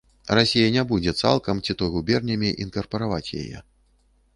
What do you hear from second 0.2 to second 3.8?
Расія не будзе цалкам ці то губернямі інкарпараваць яе.